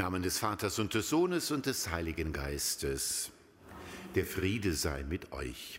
[0.00, 3.30] Namen des Vaters und des Sohnes und des Heiligen Geistes.
[4.14, 5.78] Der Friede sei mit euch.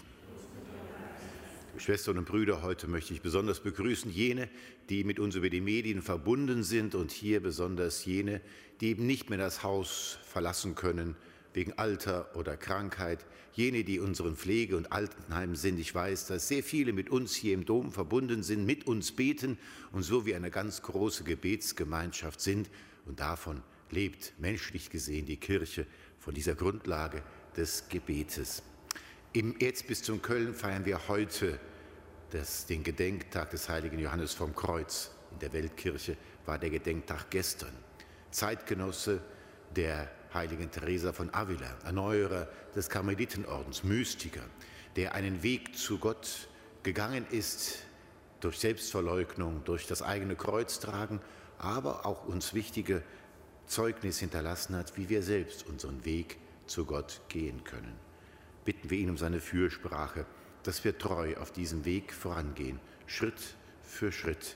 [1.80, 4.48] Schwestern und Brüder, heute möchte ich besonders begrüßen jene,
[4.90, 8.42] die mit uns über die Medien verbunden sind und hier besonders jene,
[8.80, 11.16] die eben nicht mehr das Haus verlassen können
[11.56, 15.80] wegen Alter oder Krankheit, jene, die unseren Pflege- und Altenheimen sind.
[15.80, 19.58] Ich weiß, dass sehr viele mit uns hier im Dom verbunden sind, mit uns beten
[19.92, 22.70] und so wie eine ganz große Gebetsgemeinschaft sind
[23.08, 25.86] und davon lebt menschlich gesehen die Kirche
[26.20, 27.24] von dieser Grundlage
[27.56, 28.64] des Gebetes.
[29.34, 31.60] Im Erzbistum Köln feiern wir heute
[32.32, 35.12] das, den Gedenktag des heiligen Johannes vom Kreuz.
[35.32, 37.74] In der Weltkirche war der Gedenktag gestern.
[38.32, 39.22] Zeitgenosse
[39.76, 44.44] der heiligen Teresa von Avila, Erneuerer des Karmelitenordens, Mystiker,
[44.96, 46.48] der einen Weg zu Gott
[46.84, 47.80] gegangen ist
[48.40, 51.22] durch Selbstverleugnung, durch das eigene Kreuz tragen,
[51.58, 53.04] aber auch uns wichtige
[53.66, 57.96] Zeugnis hinterlassen hat, wie wir selbst unseren Weg zu Gott gehen können.
[58.66, 60.26] Bitten wir ihn um seine Fürsprache,
[60.64, 64.56] dass wir treu auf diesem Weg vorangehen, Schritt für Schritt.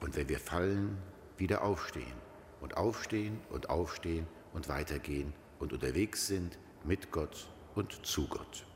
[0.00, 0.98] Und wenn wir fallen,
[1.38, 2.14] wieder aufstehen
[2.60, 8.66] und aufstehen und aufstehen und weitergehen und unterwegs sind mit Gott und zu Gott.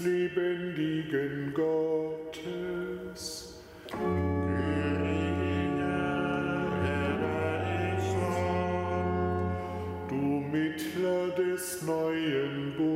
[0.00, 2.42] Lebendigen Gottes.
[10.08, 12.93] Du Mittler des neuen Bundes.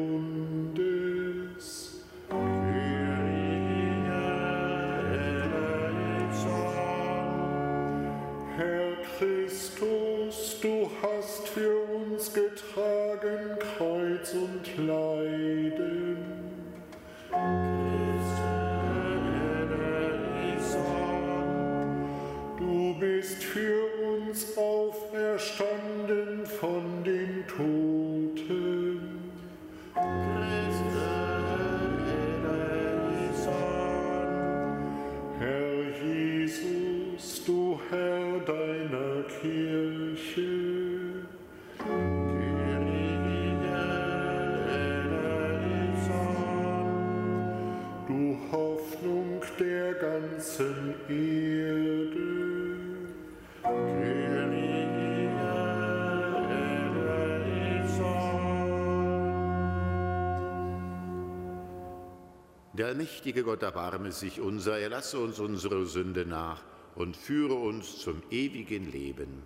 [63.19, 66.63] Der mächtige Gott erbarme sich unser, er lasse uns unsere Sünde nach
[66.95, 69.43] und führe uns zum ewigen Leben.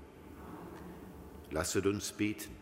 [1.51, 2.55] Lasset uns beten.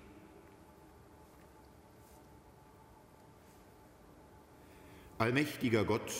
[5.18, 6.12] Allmächtiger Gott,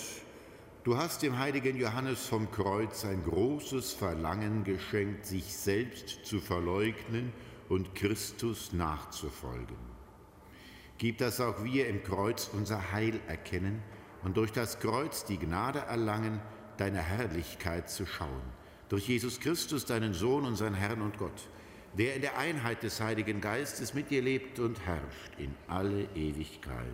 [0.83, 7.33] du hast dem heiligen Johannes vom Kreuz ein großes Verlangen geschenkt, sich selbst zu verleugnen
[7.69, 9.79] und Christus nachzufolgen.
[10.99, 13.81] Gib, dass auch wir im Kreuz unser Heil erkennen
[14.23, 16.41] und durch das Kreuz die Gnade erlangen,
[16.77, 18.43] deine Herrlichkeit zu schauen.
[18.89, 21.49] Durch Jesus Christus, deinen Sohn, unseren Herrn und Gott,
[21.97, 26.87] der in der Einheit des Heiligen Geistes mit dir lebt und herrscht in alle Ewigkeit.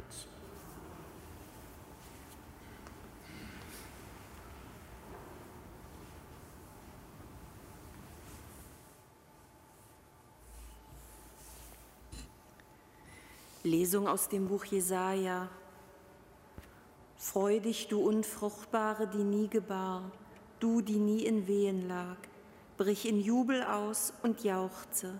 [13.66, 15.48] Lesung aus dem Buch Jesaja.
[17.18, 20.12] Freu dich, du Unfruchtbare, die nie gebar,
[20.60, 22.18] du, die nie in Wehen lag,
[22.76, 25.18] brich in Jubel aus und jauchze.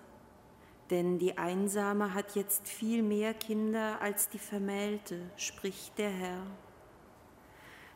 [0.90, 6.42] Denn die Einsame hat jetzt viel mehr Kinder als die Vermählte, spricht der Herr.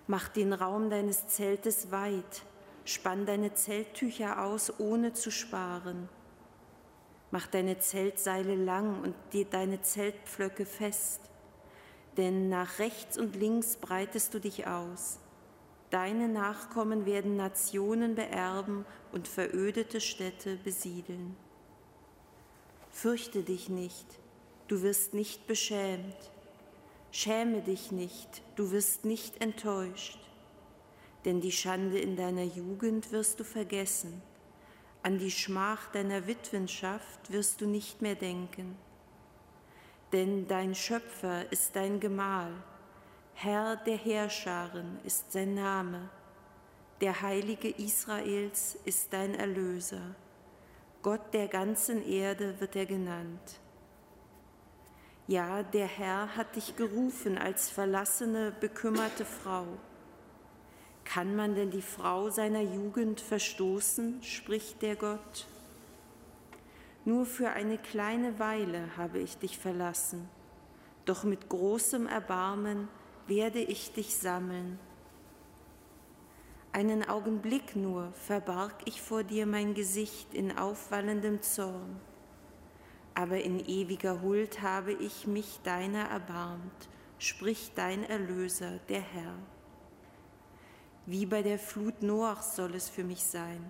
[0.07, 2.43] Mach den Raum deines Zeltes weit,
[2.87, 6.09] spann deine Zelttücher aus, ohne zu sparen.
[7.31, 9.15] Mach deine Zeltseile lang und
[9.53, 11.30] deine Zeltpflöcke fest
[12.17, 15.19] denn nach rechts und links breitest du dich aus.
[15.91, 21.37] Deine Nachkommen werden Nationen beerben und verödete Städte besiedeln.
[22.91, 24.07] Fürchte dich nicht,
[24.69, 26.17] du wirst nicht beschämt.
[27.13, 30.19] Schäme dich nicht, du wirst nicht enttäuscht.
[31.25, 34.23] Denn die Schande in deiner Jugend wirst du vergessen.
[35.03, 38.77] An die Schmach deiner Witwenschaft wirst du nicht mehr denken
[40.13, 42.53] denn dein Schöpfer ist dein Gemahl,
[43.35, 46.11] Herr der Herrscharen ist sein Name.
[47.01, 50.15] der Heilige Israels ist dein Erlöser.
[51.03, 53.61] Gott der ganzen Erde wird er genannt.
[55.27, 59.67] Ja, der Herr hat dich gerufen als verlassene, bekümmerte Frau.
[61.05, 65.47] Kann man denn die Frau seiner Jugend verstoßen, spricht der Gott?
[67.11, 70.29] Nur für eine kleine Weile habe ich dich verlassen,
[71.07, 72.87] doch mit großem Erbarmen
[73.27, 74.79] werde ich dich sammeln.
[76.71, 82.01] Einen Augenblick nur verbarg ich vor dir mein Gesicht in aufwallendem Zorn,
[83.17, 89.35] aber in ewiger Huld habe ich mich deiner erbarmt, spricht dein Erlöser, der Herr.
[91.07, 93.69] Wie bei der Flut Noachs soll es für mich sein,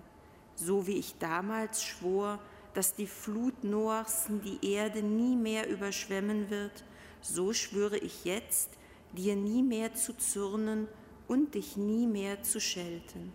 [0.53, 2.37] so wie ich damals schwor,
[2.73, 6.83] dass die Flut Noachs die Erde nie mehr überschwemmen wird,
[7.21, 8.69] so schwöre ich jetzt,
[9.13, 10.87] dir nie mehr zu zürnen
[11.27, 13.33] und dich nie mehr zu schelten.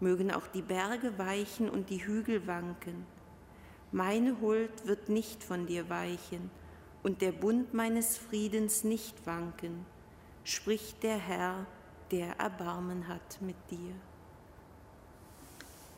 [0.00, 3.06] Mögen auch die Berge weichen und die Hügel wanken.
[3.92, 6.50] Meine Huld wird nicht von dir weichen
[7.02, 9.86] und der Bund meines Friedens nicht wanken,
[10.44, 11.66] spricht der Herr,
[12.10, 13.94] der Erbarmen hat mit dir.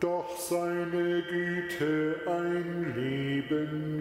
[0.00, 3.97] doch seine Güte ein Leben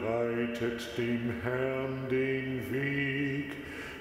[0.00, 3.56] bereitet dem Herrn den Weg,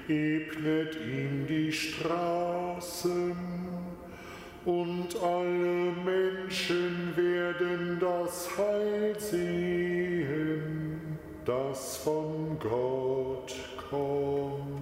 [0.08, 3.36] ebnet ihm die Straßen,
[4.66, 11.00] und alle Menschen werden das Heil sehen,
[11.46, 13.56] das von Gott
[13.90, 14.78] kommt.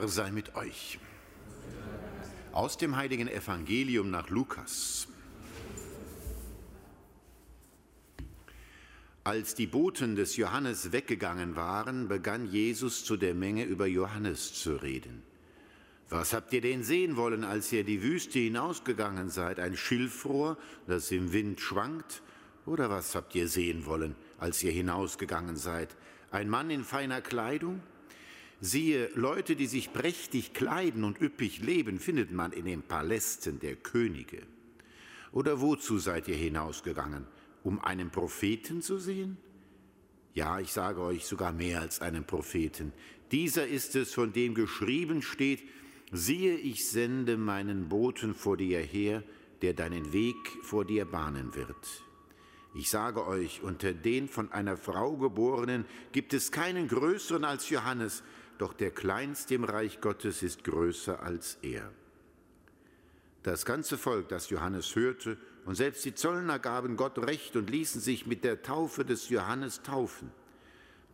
[0.00, 0.98] Herr sei mit euch.
[2.52, 5.06] Aus dem heiligen Evangelium nach Lukas.
[9.24, 14.76] Als die Boten des Johannes weggegangen waren, begann Jesus zu der Menge über Johannes zu
[14.76, 15.22] reden.
[16.08, 19.60] Was habt ihr denn sehen wollen, als ihr die Wüste hinausgegangen seid?
[19.60, 22.22] Ein Schilfrohr, das im Wind schwankt?
[22.64, 25.94] Oder was habt ihr sehen wollen, als ihr hinausgegangen seid?
[26.30, 27.82] Ein Mann in feiner Kleidung?
[28.62, 33.74] Siehe, Leute, die sich prächtig kleiden und üppig leben, findet man in den Palästen der
[33.74, 34.42] Könige.
[35.32, 37.26] Oder wozu seid ihr hinausgegangen?
[37.62, 39.38] Um einen Propheten zu sehen?
[40.34, 42.92] Ja, ich sage euch sogar mehr als einen Propheten.
[43.32, 45.62] Dieser ist es, von dem geschrieben steht,
[46.12, 49.22] siehe, ich sende meinen Boten vor dir her,
[49.62, 52.04] der deinen Weg vor dir bahnen wird.
[52.74, 58.22] Ich sage euch, unter den von einer Frau geborenen gibt es keinen größeren als Johannes,
[58.60, 61.90] doch der Kleinste im Reich Gottes ist größer als er.
[63.42, 68.02] Das ganze Volk, das Johannes hörte, und selbst die Zollner gaben Gott Recht und ließen
[68.02, 70.30] sich mit der Taufe des Johannes taufen.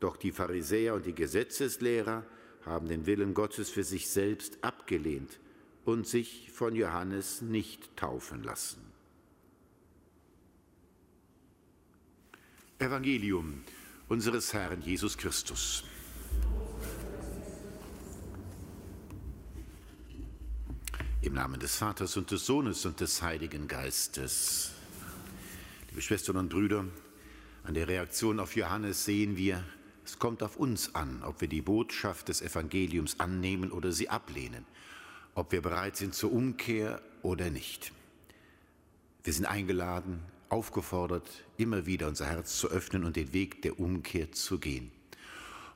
[0.00, 2.24] Doch die Pharisäer und die Gesetzeslehrer
[2.64, 5.38] haben den Willen Gottes für sich selbst abgelehnt
[5.84, 8.80] und sich von Johannes nicht taufen lassen.
[12.80, 13.62] Evangelium
[14.08, 15.84] unseres Herrn Jesus Christus.
[21.26, 24.70] Im Namen des Vaters und des Sohnes und des Heiligen Geistes.
[25.88, 26.84] Liebe Schwestern und Brüder,
[27.64, 29.64] an der Reaktion auf Johannes sehen wir,
[30.04, 34.64] es kommt auf uns an, ob wir die Botschaft des Evangeliums annehmen oder sie ablehnen,
[35.34, 37.90] ob wir bereit sind zur Umkehr oder nicht.
[39.24, 44.30] Wir sind eingeladen, aufgefordert, immer wieder unser Herz zu öffnen und den Weg der Umkehr
[44.30, 44.92] zu gehen.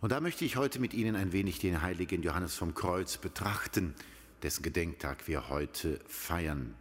[0.00, 3.96] Und da möchte ich heute mit Ihnen ein wenig den heiligen Johannes vom Kreuz betrachten,
[4.42, 6.74] dessen Gedenktag wir heute feiern.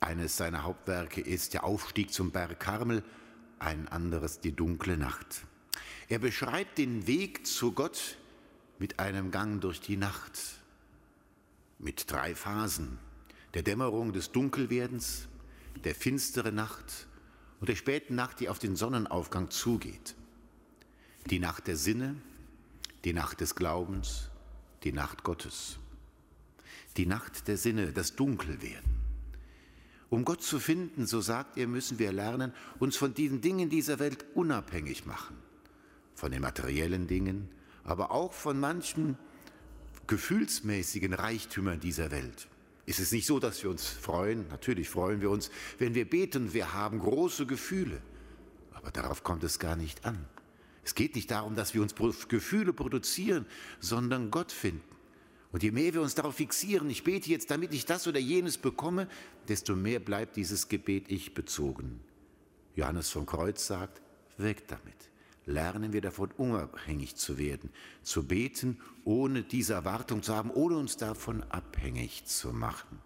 [0.00, 3.04] Eines seiner Hauptwerke ist der Aufstieg zum Berg Karmel,
[3.58, 5.44] ein anderes die dunkle Nacht.
[6.08, 8.18] Er beschreibt den Weg zu Gott
[8.78, 10.38] mit einem Gang durch die Nacht,
[11.78, 12.98] mit drei Phasen,
[13.54, 15.28] der Dämmerung des Dunkelwerdens,
[15.84, 17.06] der finstere Nacht
[17.60, 20.16] und der späten Nacht, die auf den Sonnenaufgang zugeht.
[21.30, 22.16] Die Nacht der Sinne,
[23.04, 24.30] die Nacht des Glaubens,
[24.82, 25.78] die Nacht Gottes
[26.96, 28.92] die Nacht der Sinne, das Dunkelwerden.
[30.10, 33.98] Um Gott zu finden, so sagt er, müssen wir lernen, uns von diesen Dingen dieser
[33.98, 35.36] Welt unabhängig machen.
[36.14, 37.48] Von den materiellen Dingen,
[37.82, 39.16] aber auch von manchen
[40.06, 42.48] gefühlsmäßigen Reichtümern dieser Welt.
[42.84, 44.46] Ist es nicht so, dass wir uns freuen?
[44.48, 48.02] Natürlich freuen wir uns, wenn wir beten, wir haben große Gefühle.
[48.72, 50.26] Aber darauf kommt es gar nicht an.
[50.84, 51.94] Es geht nicht darum, dass wir uns
[52.28, 53.46] Gefühle produzieren,
[53.78, 54.82] sondern Gott finden.
[55.52, 58.56] Und je mehr wir uns darauf fixieren, ich bete jetzt, damit ich das oder jenes
[58.56, 59.06] bekomme,
[59.48, 62.00] desto mehr bleibt dieses Gebet ich bezogen.
[62.74, 64.00] Johannes vom Kreuz sagt,
[64.38, 65.10] weg damit.
[65.44, 67.70] Lernen wir davon, unabhängig zu werden,
[68.02, 72.98] zu beten, ohne diese Erwartung zu haben, ohne uns davon abhängig zu machen.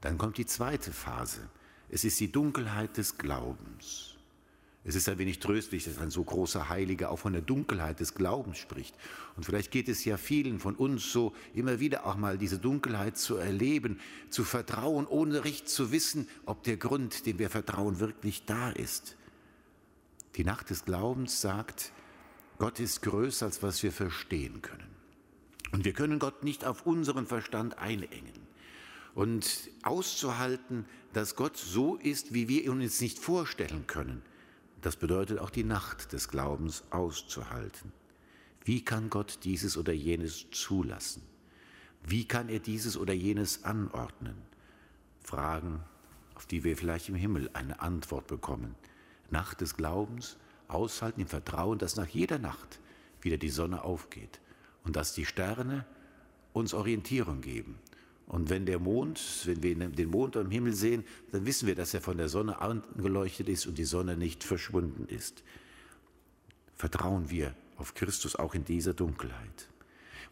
[0.00, 1.48] Dann kommt die zweite Phase.
[1.88, 4.15] Es ist die Dunkelheit des Glaubens.
[4.88, 8.14] Es ist ein wenig tröstlich, dass ein so großer Heiliger auch von der Dunkelheit des
[8.14, 8.94] Glaubens spricht.
[9.36, 13.18] Und vielleicht geht es ja vielen von uns so, immer wieder auch mal diese Dunkelheit
[13.18, 13.98] zu erleben,
[14.30, 19.16] zu vertrauen, ohne recht zu wissen, ob der Grund, dem wir vertrauen, wirklich da ist.
[20.36, 21.90] Die Nacht des Glaubens sagt,
[22.58, 24.86] Gott ist größer, als was wir verstehen können.
[25.72, 28.46] Und wir können Gott nicht auf unseren Verstand einengen.
[29.16, 34.22] Und auszuhalten, dass Gott so ist, wie wir ihn uns nicht vorstellen können–
[34.86, 37.90] das bedeutet auch die Nacht des Glaubens auszuhalten.
[38.64, 41.22] Wie kann Gott dieses oder jenes zulassen?
[42.04, 44.36] Wie kann er dieses oder jenes anordnen?
[45.24, 45.82] Fragen,
[46.36, 48.76] auf die wir vielleicht im Himmel eine Antwort bekommen.
[49.28, 50.36] Nacht des Glaubens,
[50.68, 52.78] aushalten im Vertrauen, dass nach jeder Nacht
[53.20, 54.38] wieder die Sonne aufgeht
[54.84, 55.84] und dass die Sterne
[56.52, 57.80] uns Orientierung geben
[58.26, 61.94] und wenn der Mond, wenn wir den Mond am Himmel sehen, dann wissen wir, dass
[61.94, 65.44] er von der Sonne angeleuchtet ist und die Sonne nicht verschwunden ist.
[66.74, 69.68] vertrauen wir auf Christus auch in dieser Dunkelheit.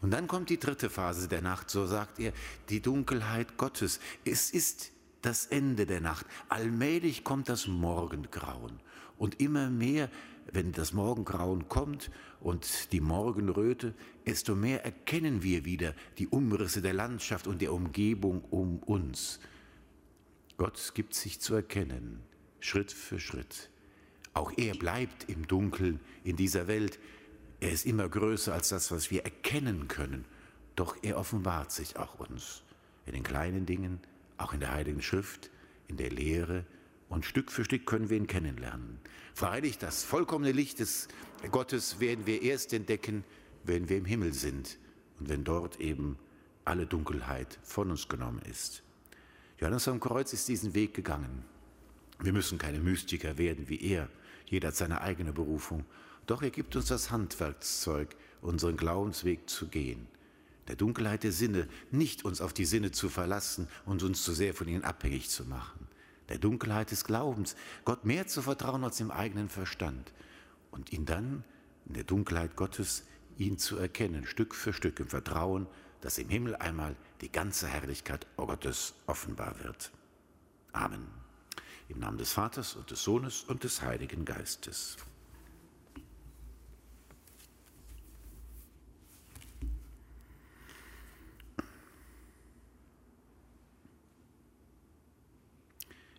[0.01, 2.33] Und dann kommt die dritte Phase der Nacht, so sagt er,
[2.69, 3.99] die Dunkelheit Gottes.
[4.25, 6.25] Es ist das Ende der Nacht.
[6.49, 8.79] Allmählich kommt das Morgengrauen.
[9.17, 10.09] Und immer mehr,
[10.51, 13.93] wenn das Morgengrauen kommt und die Morgenröte,
[14.25, 19.39] desto mehr erkennen wir wieder die Umrisse der Landschaft und der Umgebung um uns.
[20.57, 22.21] Gott gibt sich zu erkennen,
[22.59, 23.69] Schritt für Schritt.
[24.33, 26.99] Auch er bleibt im Dunkeln in dieser Welt.
[27.59, 30.25] Er ist immer größer als das, was wir erkennen können.
[30.75, 32.63] Doch er offenbart sich auch uns
[33.05, 33.99] in den kleinen Dingen,
[34.37, 35.49] auch in der Heiligen Schrift,
[35.87, 36.65] in der Lehre,
[37.09, 38.99] und Stück für Stück können wir ihn kennenlernen.
[39.33, 41.07] Freilich, das vollkommene Licht des
[41.51, 43.23] Gottes werden wir erst entdecken,
[43.63, 44.77] wenn wir im Himmel sind
[45.19, 46.17] und wenn dort eben
[46.63, 48.83] alle Dunkelheit von uns genommen ist.
[49.59, 51.45] Johannes am Kreuz ist diesen Weg gegangen.
[52.19, 54.09] Wir müssen keine Mystiker werden wie er.
[54.47, 55.85] Jeder hat seine eigene Berufung.
[56.25, 60.07] Doch er gibt uns das Handwerkszeug, unseren Glaubensweg zu gehen.
[60.67, 64.55] Der Dunkelheit der Sinne, nicht uns auf die Sinne zu verlassen und uns zu sehr
[64.55, 65.84] von ihnen abhängig zu machen
[66.29, 70.11] der Dunkelheit des Glaubens, Gott mehr zu vertrauen als dem eigenen Verstand
[70.71, 71.43] und ihn dann
[71.85, 73.03] in der Dunkelheit Gottes
[73.37, 75.67] ihn zu erkennen, Stück für Stück im Vertrauen,
[76.01, 79.91] dass im Himmel einmal die ganze Herrlichkeit Gottes offenbar wird.
[80.71, 81.07] Amen.
[81.87, 84.97] Im Namen des Vaters und des Sohnes und des Heiligen Geistes.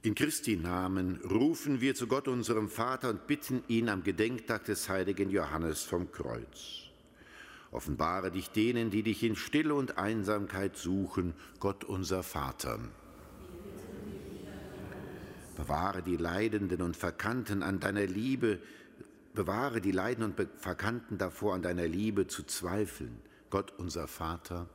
[0.07, 4.89] In Christi Namen rufen wir zu Gott, unserem Vater, und bitten ihn am Gedenktag des
[4.89, 6.85] heiligen Johannes vom Kreuz.
[7.73, 12.79] Offenbare dich denen, die dich in Stille und Einsamkeit suchen, Gott unser Vater.
[15.57, 18.61] Bewahre die Leidenden und Verkannten an deiner Liebe,
[19.35, 23.19] bewahre die Leidenden und Verkannten davor, an deiner Liebe zu zweifeln,
[23.51, 24.69] Gott unser Vater.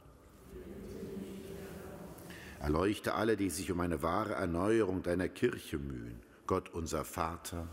[2.61, 6.21] Erleuchte alle, die sich um eine wahre Erneuerung deiner Kirche mühen.
[6.45, 7.67] Gott unser Vater.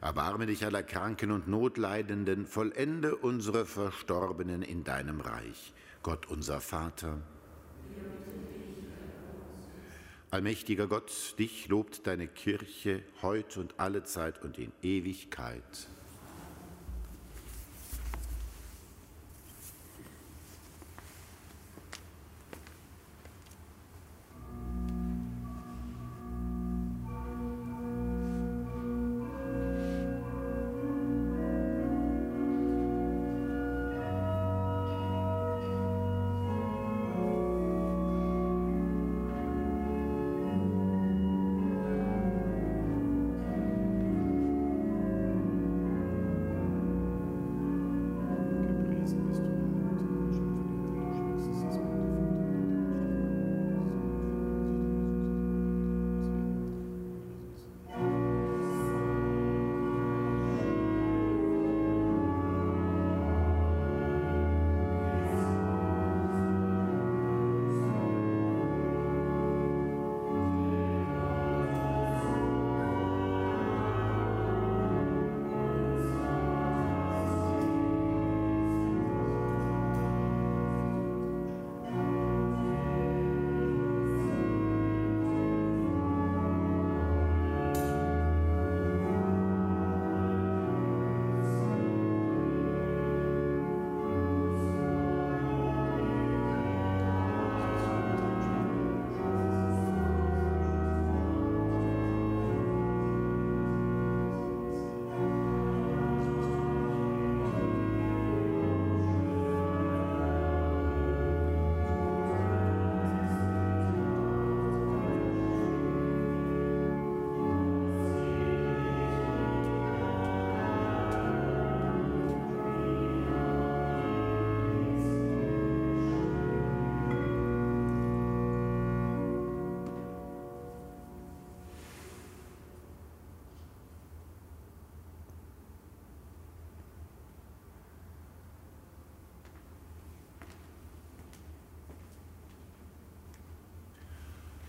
[0.00, 5.74] Erbarme dich aller Kranken und Notleidenden, vollende unsere Verstorbenen in deinem Reich.
[6.02, 7.18] Gott unser Vater.
[10.30, 15.62] Allmächtiger Gott, dich lobt deine Kirche heute und alle Zeit und in Ewigkeit.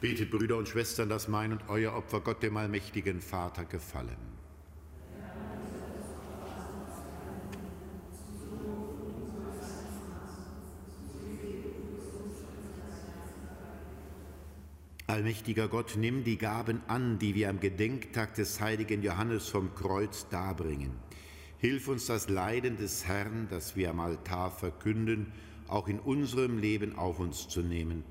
[0.04, 4.18] Betet, Brüder und Schwestern, dass mein und euer Opfer Gott, dem allmächtigen Vater, gefallen.
[15.08, 20.28] Allmächtiger Gott, nimm die Gaben an, die wir am Gedenktag des heiligen Johannes vom Kreuz
[20.28, 20.92] darbringen.
[21.60, 25.32] Hilf uns das Leiden des Herrn, das wir am Altar verkünden,
[25.70, 28.04] auch in unserem Leben auf uns zu nehmen.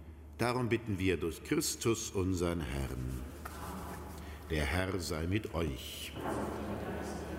[0.43, 3.21] Darum bitten wir durch Christus, unseren Herrn.
[4.51, 6.13] Der Herr sei mit euch.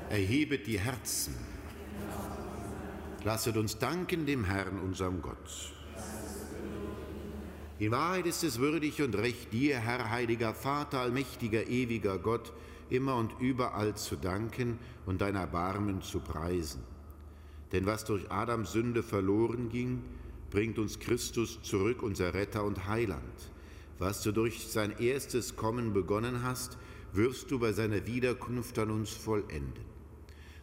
[0.09, 1.35] Erhebet die Herzen.
[3.25, 5.73] Lasset uns danken dem Herrn, unserem Gott.
[7.77, 12.53] In Wahrheit ist es würdig und recht, dir, Herr, heiliger Vater, allmächtiger, ewiger Gott,
[12.89, 16.81] immer und überall zu danken und dein Erbarmen zu preisen.
[17.73, 20.03] Denn was durch Adams Sünde verloren ging,
[20.53, 23.51] bringt uns Christus zurück, unser Retter und Heiland.
[23.97, 26.77] Was du durch sein erstes Kommen begonnen hast,
[27.11, 29.83] wirst du bei seiner Wiederkunft an uns vollenden.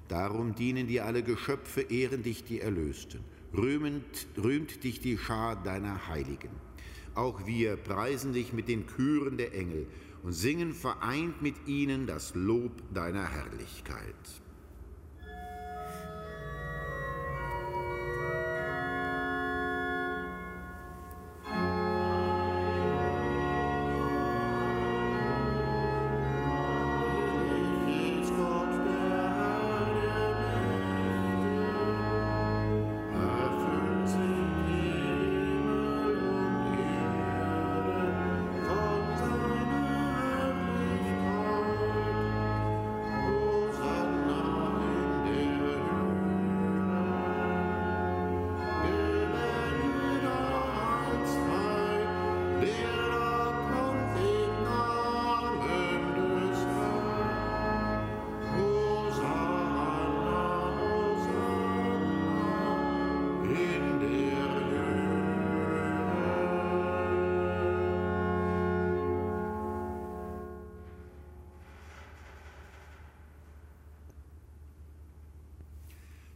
[0.07, 3.21] Darum dienen dir alle Geschöpfe, ehren dich die Erlösten,
[3.53, 6.51] rühmend, rühmt dich die Schar deiner Heiligen.
[7.17, 9.89] Auch wir preisen dich mit den Chören der Engel
[10.23, 14.15] und singen vereint mit ihnen das Lob deiner Herrlichkeit.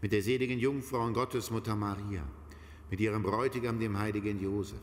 [0.00, 2.22] mit der seligen Jungfrau und Gottesmutter Maria,
[2.90, 4.80] mit ihrem Bräutigam, dem heiligen Josef,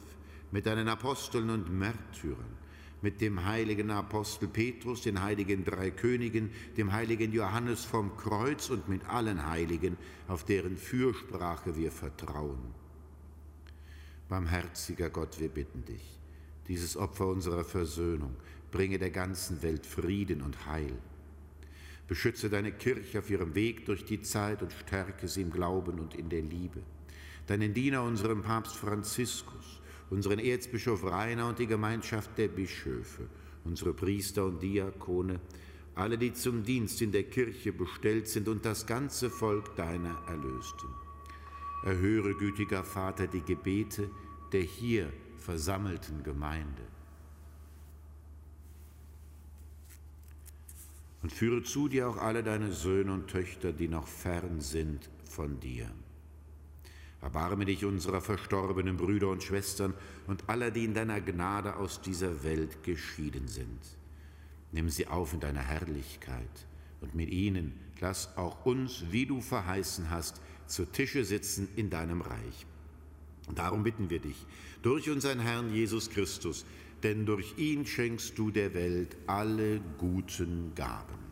[0.51, 2.57] mit deinen Aposteln und Märtyrern,
[3.01, 8.89] mit dem heiligen Apostel Petrus, den heiligen drei Königen, dem heiligen Johannes vom Kreuz und
[8.89, 9.97] mit allen Heiligen,
[10.27, 12.73] auf deren Fürsprache wir vertrauen.
[14.27, 16.19] Barmherziger Gott, wir bitten dich,
[16.67, 18.35] dieses Opfer unserer Versöhnung
[18.71, 20.97] bringe der ganzen Welt Frieden und Heil.
[22.07, 26.15] Beschütze deine Kirche auf ihrem Weg durch die Zeit und stärke sie im Glauben und
[26.15, 26.81] in der Liebe.
[27.47, 33.27] Deinen Diener, unserem Papst Franziskus, unseren Erzbischof Rainer und die Gemeinschaft der Bischöfe,
[33.63, 35.39] unsere Priester und Diakone,
[35.95, 40.89] alle, die zum Dienst in der Kirche bestellt sind und das ganze Volk deiner Erlösten.
[41.83, 44.09] Erhöre, gütiger Vater, die Gebete
[44.51, 46.83] der hier versammelten Gemeinde.
[51.25, 55.59] Und führe zu dir auch alle deine Söhne und Töchter, die noch fern sind von
[55.59, 55.89] dir.
[57.19, 59.95] Erbarme dich unserer verstorbenen Brüder und Schwestern
[60.27, 63.79] und aller, die in deiner Gnade aus dieser Welt geschieden sind.
[64.71, 66.67] Nimm sie auf in deiner Herrlichkeit
[67.01, 72.21] und mit ihnen lass auch uns, wie du verheißen hast, zu Tische sitzen in deinem
[72.21, 72.67] Reich.
[73.47, 74.45] Und darum bitten wir dich,
[74.83, 76.67] durch unseren Herrn Jesus Christus,
[77.05, 81.25] denn durch ihn schenkst du der Welt alle guten Gaben.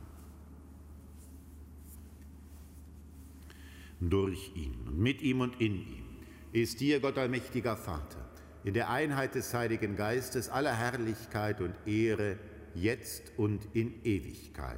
[4.10, 6.06] durch ihn und mit ihm und in ihm
[6.52, 8.30] ist dir, Gott allmächtiger Vater,
[8.64, 12.38] in der Einheit des Heiligen Geistes aller Herrlichkeit und Ehre,
[12.76, 14.78] jetzt und in Ewigkeit.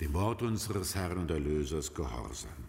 [0.00, 2.68] Dem Wort unseres Herrn und Erlösers gehorsam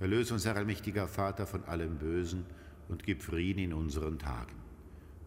[0.00, 2.44] Erlöse uns, Herr allmächtiger Vater, von allem Bösen
[2.88, 4.66] und gib Frieden in unseren Tagen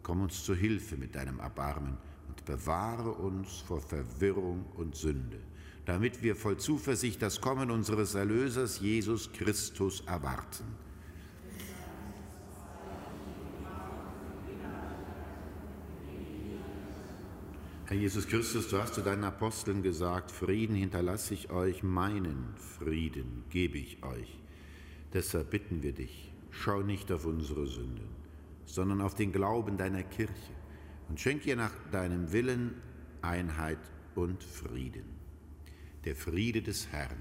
[0.09, 1.95] Komm uns zu Hilfe mit deinem Erbarmen
[2.27, 5.37] und bewahre uns vor Verwirrung und Sünde,
[5.85, 10.65] damit wir voll Zuversicht das Kommen unseres Erlösers Jesus Christus erwarten.
[17.85, 23.43] Herr Jesus Christus, du hast zu deinen Aposteln gesagt, Frieden hinterlasse ich euch, meinen Frieden
[23.49, 24.39] gebe ich euch.
[25.13, 28.19] Deshalb bitten wir dich, schau nicht auf unsere Sünden
[28.69, 30.53] sondern auf den Glauben deiner Kirche
[31.09, 32.75] und schenk ihr nach deinem Willen
[33.21, 33.79] Einheit
[34.15, 35.05] und Frieden.
[36.05, 37.17] Der Friede des Herrn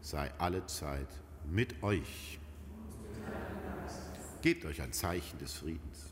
[0.00, 1.08] sei allezeit
[1.50, 2.38] mit euch.
[4.42, 6.11] Gebt euch ein Zeichen des Friedens.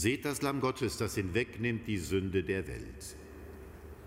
[0.00, 3.16] Seht das Lamm Gottes, das hinwegnimmt die Sünde der Welt.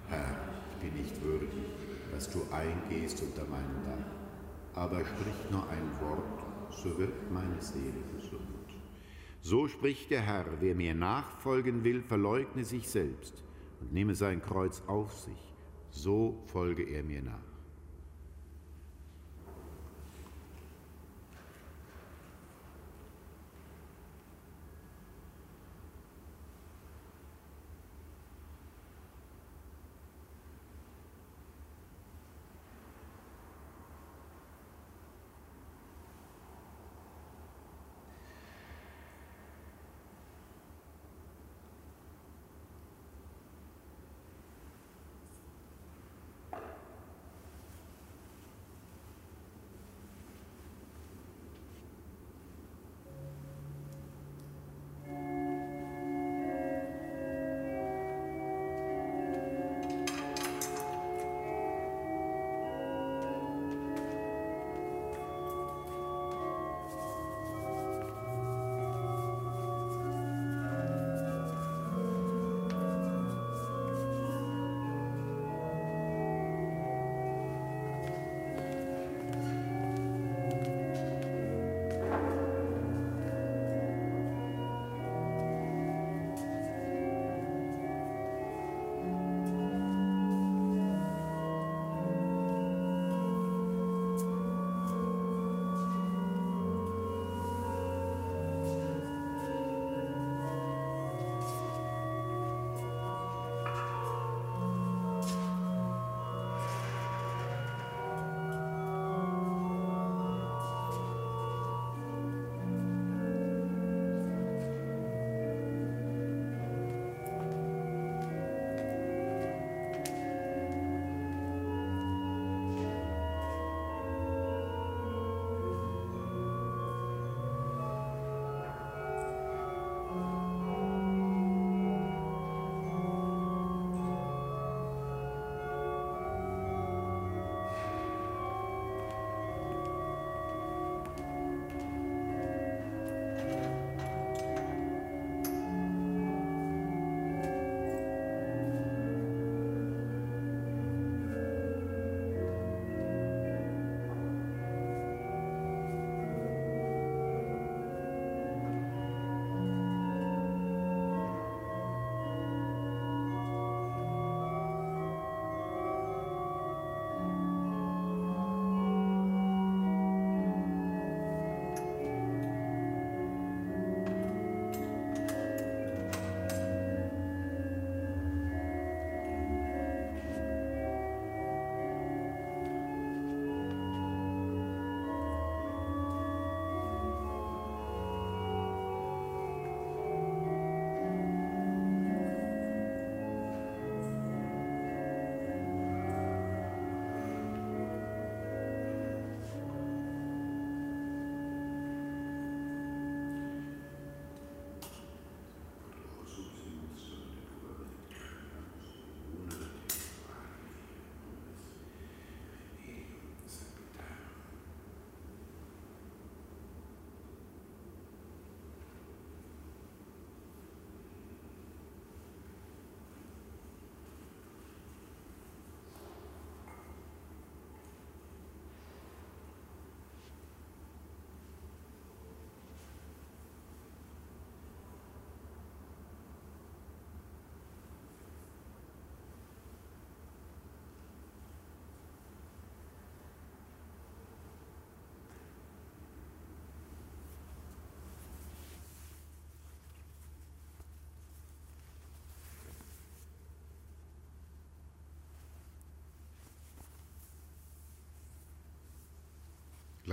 [0.08, 0.40] Herr,
[0.72, 1.50] ich bin nicht würdig,
[2.12, 8.02] dass du eingehst unter meinem Dach, aber sprich nur ein Wort, so wird meine Seele
[8.16, 8.42] gesund.
[9.44, 13.44] So spricht der Herr, wer mir nachfolgen will, verleugne sich selbst
[13.80, 15.54] und nehme sein Kreuz auf sich,
[15.92, 17.53] so folge er mir nach.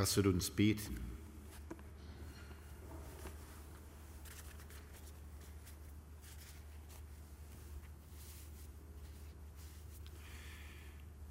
[0.00, 0.96] Lasset uns beten.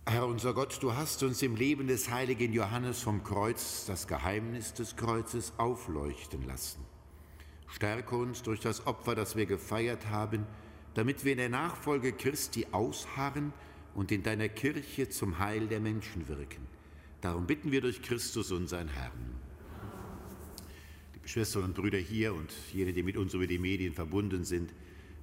[0.06, 4.76] Herr unser Gott, du hast uns im Leben des heiligen Johannes vom Kreuz das Geheimnis
[4.76, 6.86] des Kreuzes aufleuchten lassen.
[7.70, 10.46] Stärke uns durch das Opfer, das wir gefeiert haben,
[10.94, 13.52] damit wir in der Nachfolge Christi ausharren
[13.96, 16.79] und in deiner Kirche zum Heil der Menschen wirken.
[17.22, 19.36] Darum bitten wir durch Christus, unseren Herrn.
[21.14, 24.72] Liebe Schwestern und Brüder hier und jene, die mit uns über die Medien verbunden sind,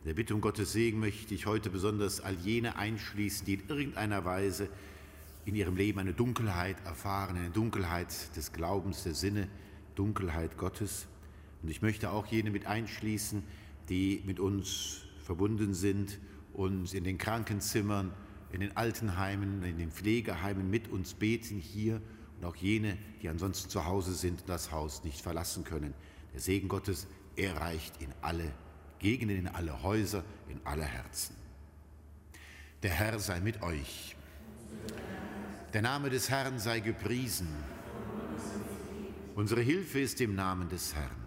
[0.05, 4.27] der Bitte um Gottes Segen möchte ich heute besonders all jene einschließen, die in irgendeiner
[4.27, 4.69] Weise
[5.47, 9.49] in ihrem Leben eine Dunkelheit erfahren, eine Dunkelheit des Glaubens, der Sinne,
[9.95, 11.07] Dunkelheit Gottes.
[11.63, 13.43] Und ich möchte auch jene mit einschließen,
[13.89, 16.19] die mit uns verbunden sind
[16.53, 18.13] und in den Krankenzimmern,
[18.53, 22.01] in den Altenheimen, in den Pflegeheimen mit uns beten hier
[22.39, 25.95] und auch jene, die ansonsten zu Hause sind und das Haus nicht verlassen können.
[26.33, 28.53] Der Segen Gottes, er reicht in alle
[28.99, 31.35] Gegenden, in alle Häuser, in alle Herzen.
[32.83, 34.17] Der Herr sei mit euch.
[35.73, 37.49] Der Name des Herrn sei gepriesen.
[39.35, 41.26] Unsere Hilfe ist im Namen des Herrn.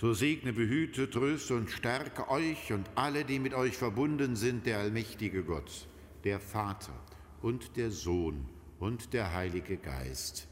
[0.00, 4.78] So segne, behüte, tröste und stärke euch und alle, die mit euch verbunden sind, der
[4.78, 5.86] allmächtige Gott,
[6.24, 6.98] der Vater
[7.42, 8.48] und der Sohn
[8.78, 10.48] und der Heilige Geist.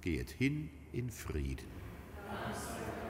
[0.00, 1.66] Geht hin in Frieden.
[2.28, 3.05] Amen.